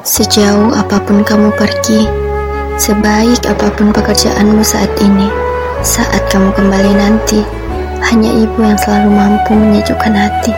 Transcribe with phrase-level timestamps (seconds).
[0.00, 2.08] Sejauh apa pun kamu pergi,
[2.80, 5.28] sebaik apa pun pekerjaanmu saat ini,
[5.84, 7.44] saat kamu kembali nanti,
[8.08, 10.56] hanya ibu yang selalu mampu menyejukkan hati.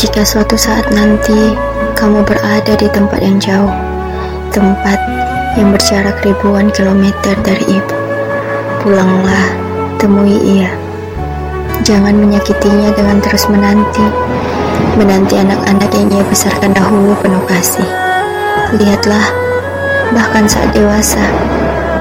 [0.00, 1.52] Jika suatu saat nanti
[1.92, 3.68] kamu berada di tempat yang jauh,
[4.48, 4.96] tempat
[5.60, 7.96] yang berjarak ribuan kilometer dari ibu,
[8.80, 9.44] pulanglah,
[10.00, 10.72] temui ia.
[11.84, 14.08] Jangan menyakitinya dengan terus menanti,
[14.96, 18.07] menanti anak-anak yang ia besarkan dahulu penuh kasih.
[18.78, 19.26] Lihatlah,
[20.12, 21.24] bahkan saat dewasa,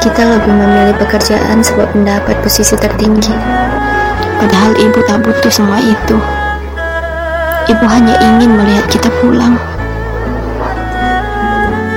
[0.03, 3.33] kita lebih memilih pekerjaan sebab mendapat posisi tertinggi.
[4.37, 6.17] Padahal ibu tak butuh semua itu.
[7.67, 9.57] Ibu hanya ingin melihat kita pulang.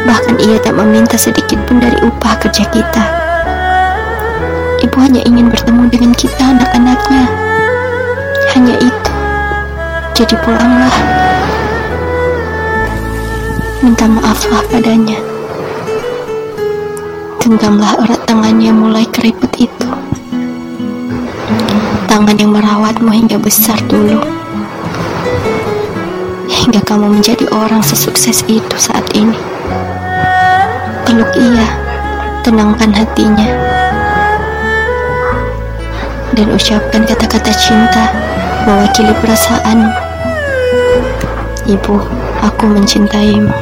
[0.08, 3.04] Bahkan ia tak meminta sedikit pun dari upah kerja kita.
[4.80, 7.24] Ibu hanya ingin bertemu dengan kita anak-anaknya.
[8.56, 9.12] Hanya itu.
[10.16, 11.29] Jadi pulanglah.
[14.00, 15.20] Minta maaflah padanya.
[17.36, 19.88] Genggamlah erat tangannya mulai keriput itu.
[22.08, 24.24] Tangan yang merawatmu hingga besar dulu.
[26.48, 29.36] Hingga kamu menjadi orang sesukses itu saat ini.
[31.04, 31.68] Peluk ia,
[32.40, 33.52] tenangkan hatinya.
[36.32, 38.08] Dan ucapkan kata-kata cinta
[38.64, 39.92] mewakili perasaan.
[41.68, 42.00] Ibu,
[42.40, 43.52] aku mencintaimu.